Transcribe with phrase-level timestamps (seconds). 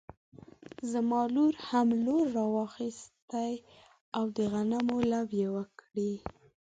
[0.91, 3.53] زما لور هم لور راواخيستی
[4.17, 6.11] او د غنمو لو يې وکړی